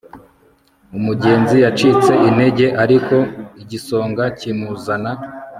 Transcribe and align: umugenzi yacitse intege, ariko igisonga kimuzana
umugenzi 0.97 1.57
yacitse 1.65 2.11
intege, 2.29 2.65
ariko 2.83 3.15
igisonga 3.63 4.23
kimuzana 4.37 5.11